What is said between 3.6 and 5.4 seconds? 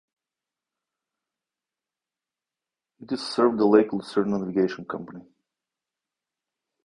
Lake Lucerne Navigation Company.